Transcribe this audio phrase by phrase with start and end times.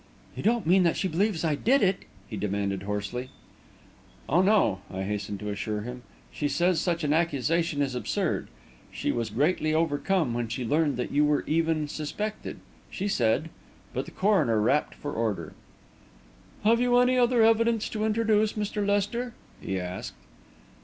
[0.35, 3.29] "You don't mean that she believes I did it!" he demanded hoarsely.
[4.27, 8.47] "Oh, no," I hastened to assure him; "she says such an accusation is absurd;
[8.91, 12.59] she was greatly overcome when she learned that you were even suspected;
[12.89, 13.51] she said...."
[13.93, 15.53] But the coroner rapped for order.
[16.63, 18.83] "Have you any other evidence to introduce, Mr.
[18.83, 20.15] Lester?" he asked.